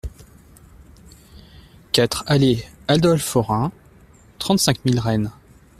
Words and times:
quatre 1.91 2.23
allée 2.25 2.65
Adolphe 2.87 3.35
Orain, 3.35 3.71
trente-cinq 4.39 4.83
mille 4.83 4.99
Rennes 4.99 5.29